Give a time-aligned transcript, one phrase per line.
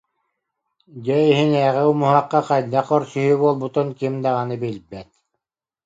[1.03, 5.09] Дьиэ иһинээҕи умуһахха хайдах көрсүһүү буолбутун ким даҕаны билбэт